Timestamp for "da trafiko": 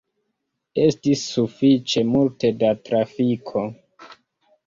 2.63-3.65